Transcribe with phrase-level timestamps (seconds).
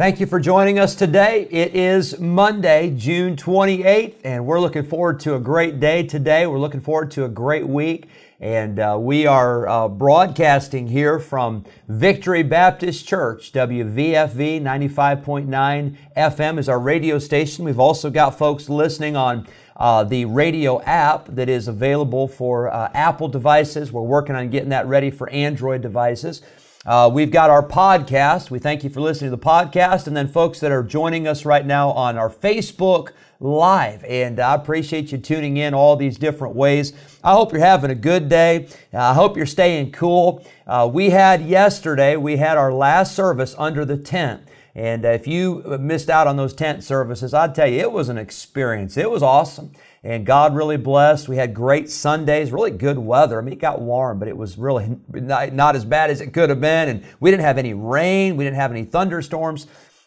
[0.00, 1.46] Thank you for joining us today.
[1.50, 6.46] It is Monday, June 28th, and we're looking forward to a great day today.
[6.46, 8.08] We're looking forward to a great week.
[8.40, 16.70] And uh, we are uh, broadcasting here from Victory Baptist Church, WVFV 95.9 FM is
[16.70, 17.66] our radio station.
[17.66, 19.46] We've also got folks listening on
[19.76, 23.92] uh, the radio app that is available for uh, Apple devices.
[23.92, 26.40] We're working on getting that ready for Android devices.
[26.86, 28.50] Uh, we've got our podcast.
[28.50, 30.06] We thank you for listening to the podcast.
[30.06, 34.02] And then, folks that are joining us right now on our Facebook Live.
[34.04, 36.94] And I appreciate you tuning in all these different ways.
[37.22, 38.68] I hope you're having a good day.
[38.94, 40.42] I hope you're staying cool.
[40.66, 44.42] Uh, we had yesterday, we had our last service under the tent.
[44.74, 48.16] And if you missed out on those tent services, I'd tell you, it was an
[48.16, 48.96] experience.
[48.96, 51.28] It was awesome and God really blessed.
[51.28, 53.38] We had great Sundays, really good weather.
[53.38, 56.32] I mean, it got warm, but it was really not, not, as bad as it
[56.32, 56.88] could have been.
[56.88, 59.66] And we didn't have any rain, we didn't have any thunderstorms.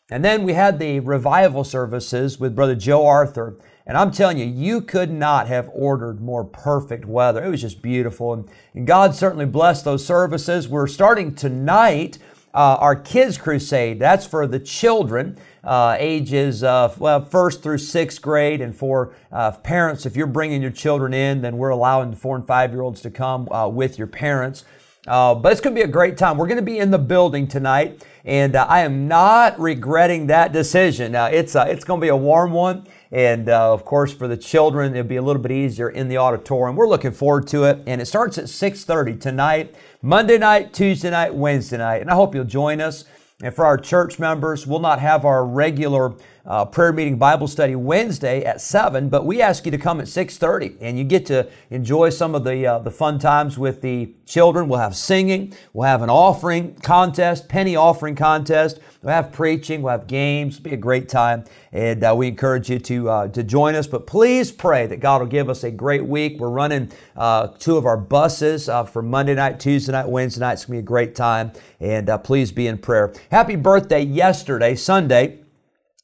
[0.09, 3.58] And then we had the revival services with Brother Joe Arthur.
[3.86, 7.44] And I'm telling you, you could not have ordered more perfect weather.
[7.44, 8.33] It was just beautiful.
[8.33, 10.67] And, and God certainly blessed those services.
[10.67, 12.17] We're starting tonight
[12.54, 14.00] uh, our Kids Crusade.
[14.00, 18.62] That's for the children uh, ages uh, well, first through sixth grade.
[18.62, 22.36] And for uh, parents, if you're bringing your children in, then we're allowing the four
[22.36, 24.66] and five year olds to come uh, with your parents.
[25.06, 26.38] Uh, but it's going to be a great time.
[26.38, 31.11] We're going to be in the building tonight, and I am not regretting that decision.
[31.11, 34.96] Now, it's it's going to be a warm one, and of course for the children
[34.96, 36.76] it'll be a little bit easier in the auditorium.
[36.76, 41.34] We're looking forward to it, and it starts at 6:30 tonight, Monday night, Tuesday night,
[41.34, 43.06] Wednesday night, and I hope you'll join us.
[43.44, 46.14] And for our church members, we'll not have our regular
[46.46, 50.08] uh, prayer meeting Bible study Wednesday at 7, but we ask you to come at
[50.08, 54.14] 6.30 and you get to enjoy some of the, uh, the fun times with the
[54.26, 54.70] children.
[54.70, 59.91] We'll have singing, we'll have an offering contest, penny offering contest, we'll have preaching, we'll
[59.91, 60.55] have games.
[60.55, 63.86] It'll be a great time and uh, we encourage you to, uh, to join us.
[63.86, 66.39] But please pray that God will give us a great week.
[66.39, 70.53] We're running uh, two of our buses uh, for Monday night, Tuesday night, Wednesday night.
[70.53, 73.14] It's going to be a great time and please be in prayer.
[73.30, 75.39] Happy birthday yesterday, Sunday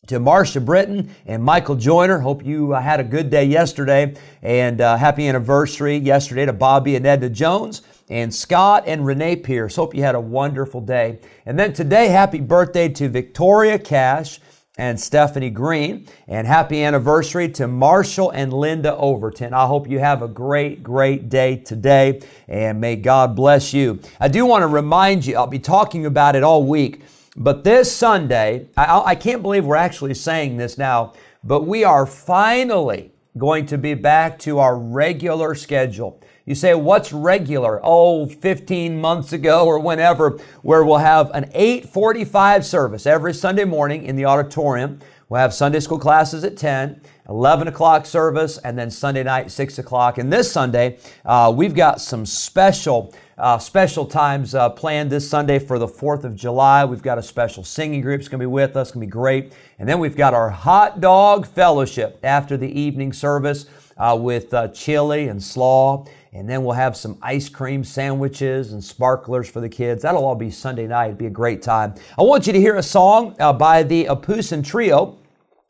[0.09, 2.17] to Marcia Britton and Michael Joyner.
[2.17, 4.15] Hope you uh, had a good day yesterday.
[4.41, 9.75] And uh, happy anniversary yesterday to Bobby and Edna Jones and Scott and Renee Pierce.
[9.75, 11.19] Hope you had a wonderful day.
[11.45, 14.39] And then today, happy birthday to Victoria Cash
[14.77, 16.07] and Stephanie Green.
[16.27, 19.53] And happy anniversary to Marshall and Linda Overton.
[19.53, 22.21] I hope you have a great, great day today.
[22.47, 23.99] And may God bless you.
[24.19, 27.01] I do want to remind you, I'll be talking about it all week.
[27.35, 32.05] But this Sunday, I, I can't believe we're actually saying this now, but we are
[32.05, 36.21] finally going to be back to our regular schedule.
[36.49, 37.79] You say, what's regular?
[37.83, 44.05] Oh, 15 months ago or whenever, where we'll have an 845 service every Sunday morning
[44.05, 44.99] in the auditorium.
[45.29, 49.77] We'll have Sunday school classes at 10, 11 o'clock service, and then Sunday night, 6
[49.77, 50.17] o'clock.
[50.17, 55.59] And this Sunday, uh, we've got some special uh, special times uh, planned this Sunday
[55.59, 56.83] for the 4th of July.
[56.83, 58.19] We've got a special singing group.
[58.19, 58.91] It's going to be with us.
[58.91, 59.53] Going to be great.
[59.77, 63.67] And then we've got our hot dog fellowship after the evening service
[63.99, 66.05] uh, with uh, chili and slaw.
[66.31, 70.03] And then we'll have some ice cream sandwiches and sparklers for the kids.
[70.03, 71.07] That'll all be Sunday night.
[71.07, 71.95] It'll be a great time.
[72.17, 75.17] I want you to hear a song uh, by the Apusin Trio.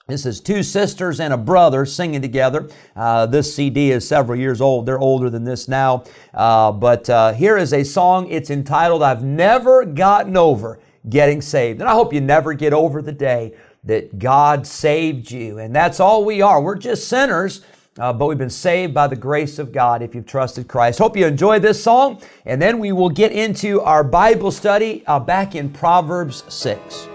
[0.09, 2.67] This is two sisters and a brother singing together.
[2.95, 4.87] Uh, this CD is several years old.
[4.87, 6.03] They're older than this now.
[6.33, 8.29] Uh, but uh, here is a song.
[8.31, 11.79] It's entitled, I've Never Gotten Over Getting Saved.
[11.79, 13.53] And I hope you never get over the day
[13.83, 15.59] that God saved you.
[15.59, 16.59] And that's all we are.
[16.59, 17.61] We're just sinners.
[17.99, 20.99] Uh, but we've been saved by the grace of God if you've trusted Christ.
[20.99, 25.19] Hope you enjoy this song, and then we will get into our Bible study uh,
[25.19, 27.07] back in Proverbs 6.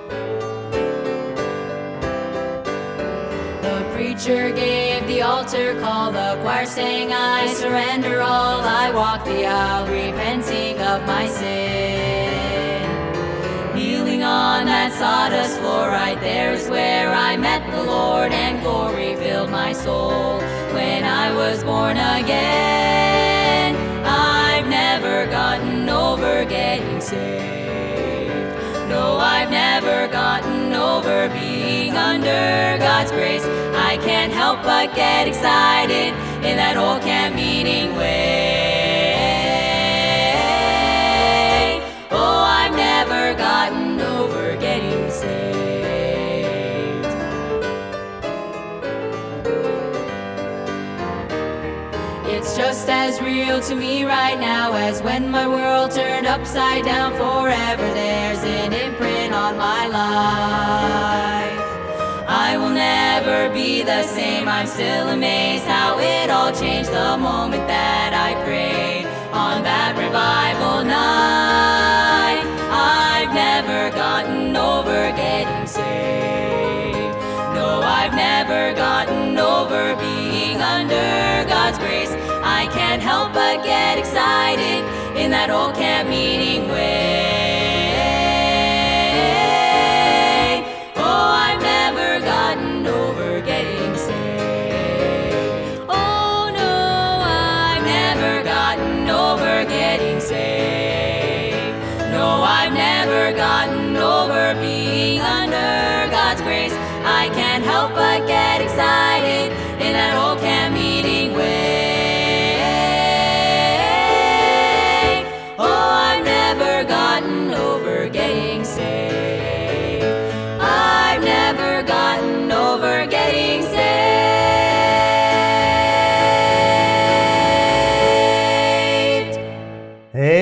[3.63, 8.61] The preacher gave the altar call, the choir sang, I surrender all.
[8.61, 12.85] I walk the aisle, repenting of my sin.
[13.75, 19.17] Kneeling on that sawdust floor, right there is where I met the Lord, and glory
[19.17, 20.34] filled my soul
[20.75, 23.77] when I was born again.
[24.05, 27.55] I've never gotten over getting saved.
[28.89, 33.45] No, I've never gotten over being under God's grace.
[33.91, 36.13] I can't help but get excited
[36.45, 38.44] in that old camp meeting way.
[53.05, 57.87] As real to me right now as when my world turned upside down forever.
[57.93, 61.61] There's an imprint on my life.
[62.27, 64.49] I will never be the same.
[64.49, 70.83] I'm still amazed how it all changed the moment that I prayed on that revival
[70.83, 71.74] night.
[83.35, 84.85] But get excited
[85.19, 86.94] in that old camp meeting way.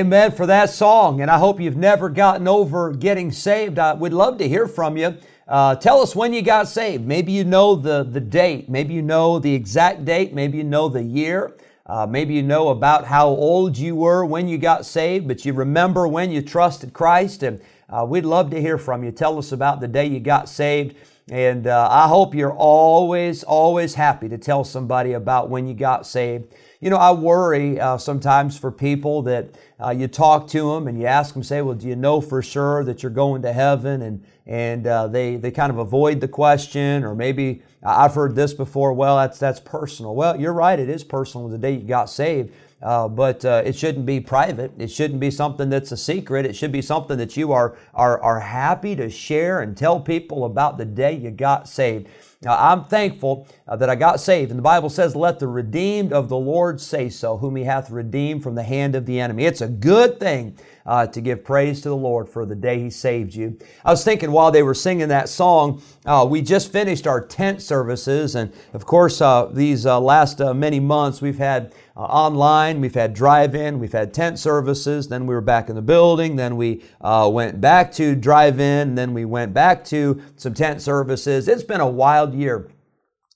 [0.02, 1.20] Amen for that song.
[1.20, 3.78] And I hope you've never gotten over getting saved.
[3.78, 5.16] I would love to hear from you.
[5.46, 7.06] Uh, tell us when you got saved.
[7.06, 8.69] Maybe you know the, the date.
[8.69, 10.34] Maybe you know the exact date.
[10.34, 11.56] Maybe you know the year.
[11.87, 15.52] Uh, maybe you know about how old you were when you got saved, but you
[15.52, 17.44] remember when you trusted Christ.
[17.44, 19.12] And uh, we'd love to hear from you.
[19.12, 20.96] Tell us about the day you got saved.
[21.30, 26.06] And uh, I hope you're always, always happy to tell somebody about when you got
[26.06, 26.52] saved.
[26.80, 30.98] You know, I worry uh, sometimes for people that uh, you talk to them and
[30.98, 34.02] you ask them, say, well, do you know for sure that you're going to heaven?
[34.02, 38.52] And, and uh, they, they kind of avoid the question, or maybe I've heard this
[38.52, 40.16] before, well, that's, that's personal.
[40.16, 42.52] Well, you're right, it is personal the day you got saved.
[42.82, 44.73] Uh, but uh, it shouldn't be private.
[44.79, 46.44] It shouldn't be something that's a secret.
[46.44, 50.44] It should be something that you are, are, are happy to share and tell people
[50.44, 52.08] about the day you got saved.
[52.43, 54.50] Now, I'm thankful uh, that I got saved.
[54.50, 57.88] And the Bible says, Let the redeemed of the Lord say so, whom he hath
[57.88, 59.44] redeemed from the hand of the enemy.
[59.44, 62.90] It's a good thing uh, to give praise to the Lord for the day he
[62.90, 63.58] saved you.
[63.84, 67.62] I was thinking while they were singing that song, uh, we just finished our tent
[67.62, 68.34] services.
[68.34, 72.94] And of course, uh, these uh, last uh, many months, we've had uh, online, we've
[72.94, 76.56] had drive in, we've had tent services, then we were back in the building, then
[76.56, 81.49] we uh, went back to drive in, then we went back to some tent services.
[81.49, 82.70] It's been a wild year.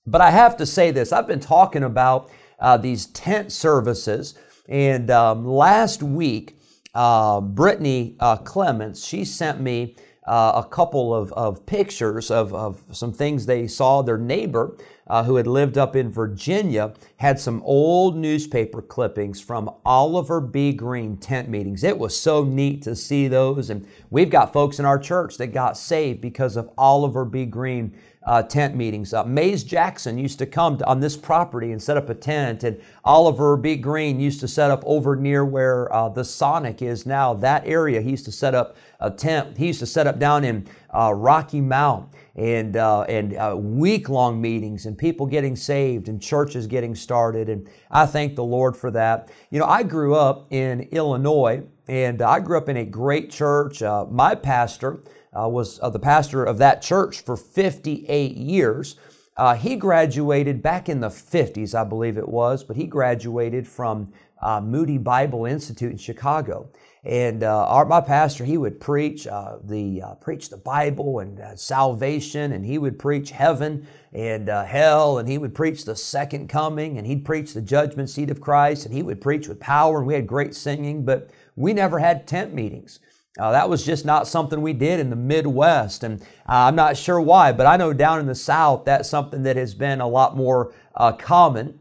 [0.07, 4.35] But I have to say this I've been talking about uh, these tent services,
[4.67, 6.56] and um, last week,
[6.97, 9.95] uh, Brittany uh, Clements, she sent me
[10.25, 14.01] uh, a couple of, of pictures of, of some things they saw.
[14.01, 19.69] Their neighbor, uh, who had lived up in Virginia, had some old newspaper clippings from
[19.85, 20.73] Oliver B.
[20.73, 21.83] Greene tent meetings.
[21.83, 23.69] It was so neat to see those.
[23.69, 27.45] And we've got folks in our church that got saved because of Oliver B.
[27.45, 27.95] Greene
[28.27, 29.13] uh, tent meetings.
[29.25, 32.79] Mays Jackson used to come to, on this property and set up a tent, and
[33.05, 33.77] Oliver B.
[33.77, 37.33] Greene used to set up over near where uh, the Sonic is now.
[37.33, 39.57] That area, he used to set up a tent.
[39.57, 44.09] He used to set up down in uh, Rocky Mount and uh, and uh, week
[44.09, 47.47] long meetings and people getting saved and churches getting started.
[47.47, 49.31] And I thank the Lord for that.
[49.51, 53.81] You know, I grew up in Illinois and I grew up in a great church.
[53.81, 54.99] My pastor
[55.37, 58.95] uh, was uh, the pastor of that church for 58 years.
[59.35, 64.11] Uh, he graduated back in the 50s, I believe it was, but he graduated from
[64.41, 66.69] uh, Moody Bible Institute in Chicago.
[67.03, 72.51] And uh, our, my pastor, he would preach uh, the preach the Bible and salvation,
[72.51, 77.07] and he would preach heaven and hell, and he would preach the second coming, and
[77.07, 80.15] he'd preach the judgment seat of Christ, and he would preach with power, and we
[80.15, 82.99] had great singing, but we never had tent meetings.
[83.37, 86.03] Uh, that was just not something we did in the Midwest.
[86.03, 86.25] And uh,
[86.67, 89.73] I'm not sure why, but I know down in the South, that's something that has
[89.73, 91.79] been a lot more uh, common.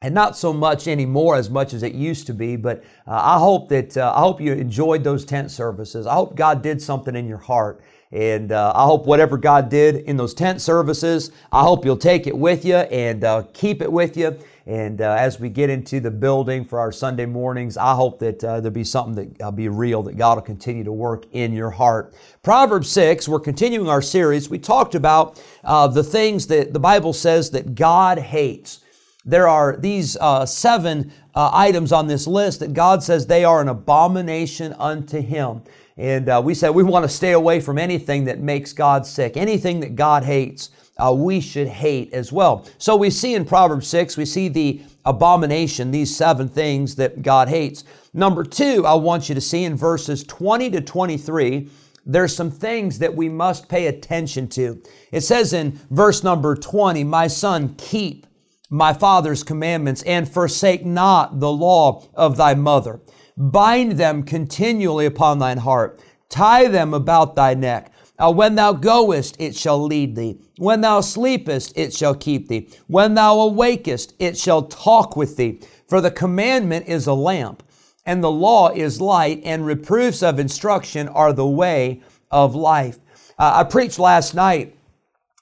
[0.00, 3.38] And not so much anymore as much as it used to be, but uh, I
[3.38, 6.06] hope that uh, I hope you enjoyed those tent services.
[6.06, 7.82] I hope God did something in your heart.
[8.12, 12.28] And uh, I hope whatever God did in those tent services, I hope you'll take
[12.28, 16.10] it with you and keep it with you And uh, as we get into the
[16.10, 20.02] building for our Sunday mornings, I hope that uh, there'll be something that'll be real,
[20.02, 22.14] that God will continue to work in your heart.
[22.42, 24.50] Proverbs 6, we're continuing our series.
[24.50, 28.80] We talked about uh, the things that the Bible says that God hates.
[29.24, 33.62] There are these uh, seven uh, items on this list that God says they are
[33.62, 35.62] an abomination unto Him.
[35.96, 39.38] And uh, we said we want to stay away from anything that makes God sick,
[39.38, 40.68] anything that God hates.
[40.98, 42.66] Uh, we should hate as well.
[42.78, 47.48] So we see in Proverbs 6, we see the abomination, these seven things that God
[47.48, 47.84] hates.
[48.12, 51.70] Number two, I want you to see in verses 20 to 23,
[52.04, 54.82] there's some things that we must pay attention to.
[55.12, 58.26] It says in verse number 20, My son, keep
[58.70, 63.00] my father's commandments and forsake not the law of thy mother.
[63.36, 66.00] Bind them continually upon thine heart.
[66.28, 67.92] Tie them about thy neck.
[68.18, 70.40] Uh, when thou goest, it shall lead thee.
[70.56, 72.68] When thou sleepest, it shall keep thee.
[72.88, 75.60] When thou awakest, it shall talk with thee.
[75.86, 77.62] For the commandment is a lamp,
[78.04, 82.98] and the law is light, and reproofs of instruction are the way of life.
[83.38, 84.74] Uh, I preached last night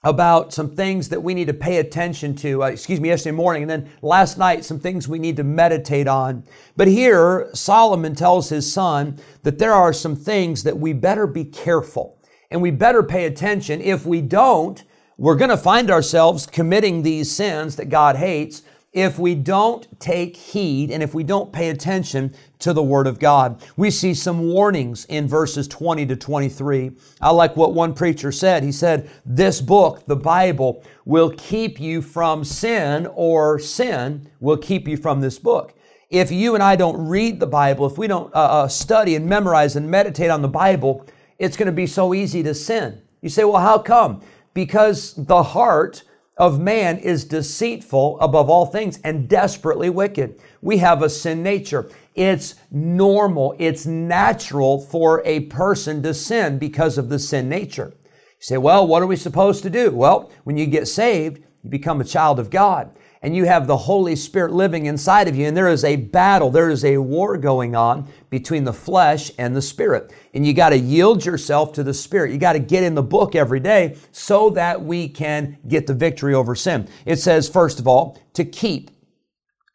[0.05, 2.63] about some things that we need to pay attention to.
[2.63, 6.07] Uh, excuse me, yesterday morning, and then last night, some things we need to meditate
[6.07, 6.45] on.
[6.77, 11.45] But here, Solomon tells his son that there are some things that we better be
[11.45, 12.16] careful
[12.51, 13.81] and we better pay attention.
[13.81, 14.83] If we don't,
[15.19, 18.63] we're going to find ourselves committing these sins that God hates
[18.97, 23.19] if we don't take heed and if we don't pay attention to the Word of
[23.19, 23.63] God.
[23.77, 26.93] We see some warnings in verses 20 to 23.
[27.21, 28.63] I like what one preacher said.
[28.63, 34.89] He said, This book, the Bible, will keep you from sin, or sin will keep
[34.89, 35.75] you from this book.
[36.09, 39.27] If you and I don't read the Bible, if we don't uh, uh study and
[39.27, 41.05] memorize and meditate on the Bible,
[41.39, 43.03] it's going to be so easy to sin.
[43.23, 44.23] You say, Well, how come?
[44.55, 46.03] Because the heart,
[46.37, 50.39] of man is deceitful above all things and desperately wicked.
[50.61, 51.91] We have a sin nature.
[52.15, 57.93] It's normal, it's natural for a person to sin because of the sin nature.
[58.05, 59.91] You say, well, what are we supposed to do?
[59.91, 62.91] Well, when you get saved, you become a child of God
[63.27, 66.49] and you have the Holy Spirit living inside of you, and there is a battle,
[66.49, 70.15] there is a war going on between the flesh and the Spirit.
[70.33, 72.31] And you got to yield yourself to the Spirit.
[72.31, 75.93] You got to get in the book every day so that we can get the
[75.93, 76.89] victory over sin.
[77.05, 78.93] It says, first of all, to keep.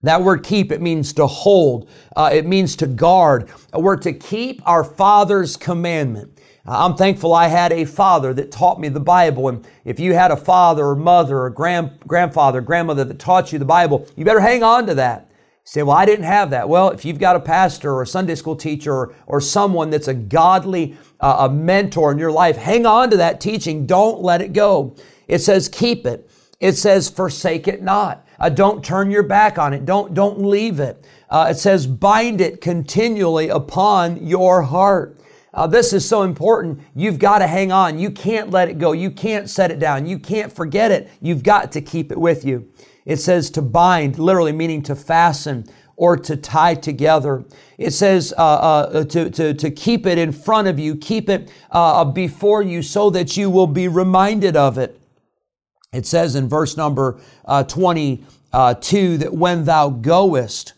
[0.01, 1.89] That word keep, it means to hold.
[2.15, 3.49] Uh, it means to guard.
[3.73, 6.39] We're to keep our Father's commandment.
[6.65, 9.49] I'm thankful I had a father that taught me the Bible.
[9.49, 13.57] And if you had a father or mother or grand, grandfather, grandmother that taught you
[13.57, 15.31] the Bible, you better hang on to that.
[15.63, 16.67] Say, well, I didn't have that.
[16.67, 20.07] Well, if you've got a pastor or a Sunday school teacher or, or someone that's
[20.07, 23.85] a godly uh, a mentor in your life, hang on to that teaching.
[23.85, 24.95] Don't let it go.
[25.27, 26.29] It says keep it.
[26.59, 28.27] It says forsake it not.
[28.39, 29.85] Uh, don't turn your back on it.
[29.85, 31.05] Don't, don't leave it.
[31.29, 35.20] Uh, it says bind it continually upon your heart.
[35.53, 36.79] Uh, this is so important.
[36.95, 37.99] You've got to hang on.
[37.99, 38.93] You can't let it go.
[38.93, 40.05] You can't set it down.
[40.05, 41.09] You can't forget it.
[41.21, 42.71] You've got to keep it with you.
[43.05, 45.65] It says to bind, literally meaning to fasten
[45.97, 47.43] or to tie together.
[47.77, 51.51] It says uh, uh, to, to, to keep it in front of you, keep it
[51.71, 54.99] uh, before you so that you will be reminded of it.
[55.91, 60.73] It says in verse number uh, 22 that when thou goest,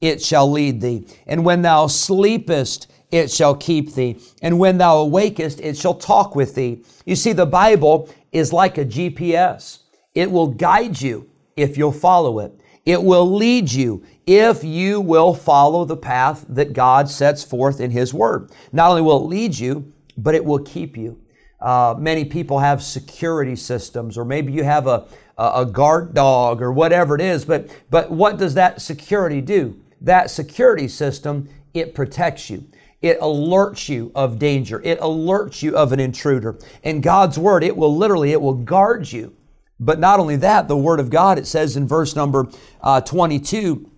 [0.00, 1.06] it shall lead thee.
[1.26, 4.20] And when thou sleepest, it shall keep thee.
[4.42, 6.84] And when thou awakest, it shall talk with thee.
[7.06, 9.80] You see, the Bible is like a GPS.
[10.14, 12.52] It will guide you if you'll follow it.
[12.84, 17.90] It will lead you if you will follow the path that God sets forth in
[17.90, 18.50] His Word.
[18.72, 21.20] Not only will it lead you, but it will keep you.
[21.60, 26.72] Uh, many people have security systems, or maybe you have a, a guard dog or
[26.72, 29.78] whatever it is, but, but what does that security do?
[30.00, 32.64] That security system, it protects you.
[33.00, 34.80] It alerts you of danger.
[34.82, 36.58] It alerts you of an intruder.
[36.82, 39.36] And God's word, it will literally, it will guard you.
[39.80, 42.48] But not only that, the word of God, it says in verse number
[42.82, 43.88] uh, 22,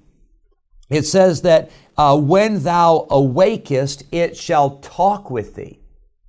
[0.91, 5.81] it says that uh, when thou awakest, it shall talk with thee.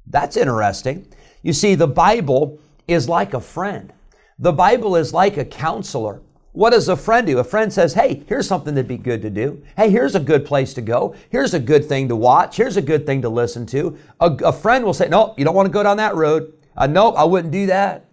[0.07, 1.07] That's interesting.
[1.41, 3.91] You see, the Bible is like a friend.
[4.39, 6.21] The Bible is like a counselor.
[6.53, 7.39] What does a friend do?
[7.39, 9.63] A friend says, Hey, here's something that'd be good to do.
[9.77, 11.15] Hey, here's a good place to go.
[11.29, 12.57] Here's a good thing to watch.
[12.57, 13.97] Here's a good thing to listen to.
[14.19, 16.53] A, a friend will say, No, you don't want to go down that road.
[16.75, 18.05] Uh, nope, I wouldn't do that.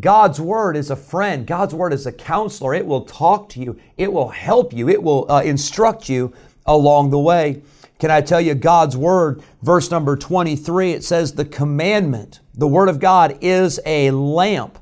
[0.00, 1.46] God's word is a friend.
[1.46, 2.74] God's word is a counselor.
[2.74, 3.78] It will talk to you.
[3.96, 4.88] It will help you.
[4.88, 6.32] It will uh, instruct you
[6.66, 7.62] along the way.
[8.00, 12.88] Can I tell you God's word, verse number 23, it says, The commandment, the word
[12.88, 14.80] of God is a lamp,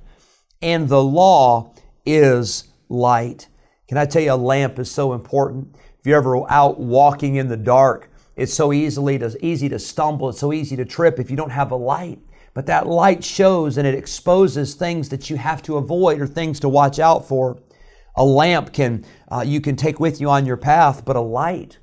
[0.63, 1.75] and the law
[2.07, 3.49] is light.
[3.89, 5.75] Can I tell you, a lamp is so important?
[5.99, 10.29] If you're ever out walking in the dark, it's so easily to, easy to stumble.
[10.29, 12.19] It's so easy to trip if you don't have a light.
[12.55, 16.61] But that light shows and it exposes things that you have to avoid or things
[16.61, 17.59] to watch out for.
[18.17, 21.79] A lamp can uh, you can take with you on your path, but a light,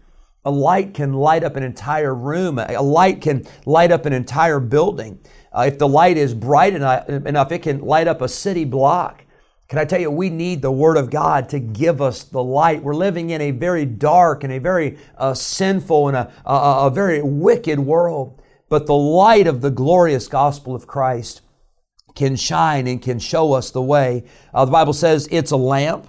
[0.45, 2.59] a light can light up an entire room.
[2.59, 5.19] A light can light up an entire building.
[5.51, 9.23] Uh, if the light is bright enough, it can light up a city block.
[9.69, 12.81] Can I tell you, we need the Word of God to give us the light.
[12.81, 16.89] We're living in a very dark and a very uh, sinful and a, a, a
[16.89, 18.41] very wicked world.
[18.67, 21.41] But the light of the glorious gospel of Christ
[22.15, 24.25] can shine and can show us the way.
[24.55, 26.07] Uh, the Bible says it's a lamp,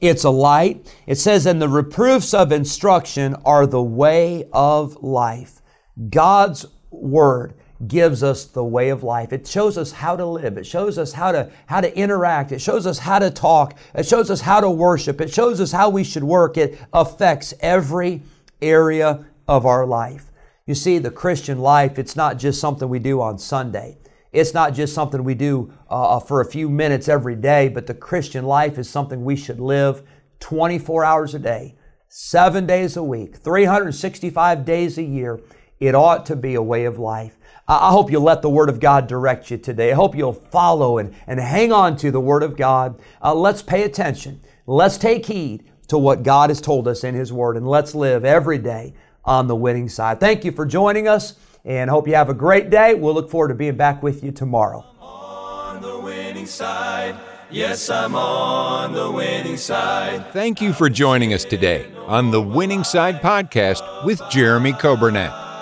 [0.00, 0.94] it's a light.
[1.06, 5.62] It says, and the reproofs of instruction are the way of life.
[6.10, 7.54] God's word
[7.86, 9.32] gives us the way of life.
[9.32, 10.58] It shows us how to live.
[10.58, 12.50] It shows us how to how to interact.
[12.50, 13.78] It shows us how to talk.
[13.94, 15.20] It shows us how to worship.
[15.20, 16.56] It shows us how we should work.
[16.56, 18.22] It affects every
[18.60, 20.32] area of our life.
[20.66, 23.96] You see, the Christian life, it's not just something we do on Sunday.
[24.32, 27.86] It's not just something we do uh, uh, for a few minutes every day, but
[27.86, 30.02] the Christian life is something we should live
[30.40, 31.76] 24 hours a day,
[32.08, 35.40] seven days a week, 365 days a year.
[35.80, 37.37] It ought to be a way of life.
[37.70, 39.92] I hope you'll let the Word of God direct you today.
[39.92, 42.98] I hope you'll follow and, and hang on to the Word of God.
[43.22, 44.40] Uh, let's pay attention.
[44.66, 48.24] Let's take heed to what God has told us in His Word, and let's live
[48.24, 48.94] every day
[49.24, 50.18] on the winning side.
[50.18, 51.34] Thank you for joining us
[51.64, 52.94] and hope you have a great day.
[52.94, 54.86] We'll look forward to being back with you tomorrow.
[55.00, 57.16] On the winning side.
[57.50, 60.32] Yes, I'm on the winning side.
[60.32, 65.30] Thank you for joining us today on the Winning Side podcast with Jeremy Coburnett,